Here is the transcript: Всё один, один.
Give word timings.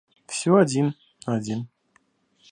Всё 0.25 0.55
один, 0.55 0.95
один. 1.27 1.69